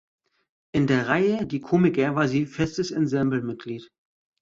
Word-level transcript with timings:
In 0.71 0.87
der 0.87 1.09
Reihe 1.09 1.45
Die 1.45 1.61
Komiker 1.61 2.15
war 2.15 2.27
sie 2.27 2.47
festes 2.47 2.89
Ensemblemitglied. 2.89 3.91